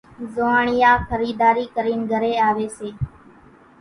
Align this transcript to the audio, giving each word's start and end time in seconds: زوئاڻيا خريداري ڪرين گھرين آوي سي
زوئاڻيا 0.35 0.91
خريداري 1.11 1.65
ڪرين 1.75 1.99
گھرين 2.13 2.37
آوي 2.49 2.67
سي 2.77 2.89